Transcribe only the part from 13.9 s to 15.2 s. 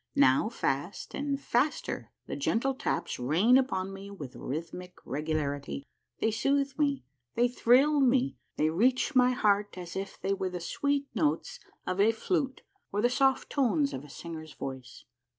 of a singer's voice.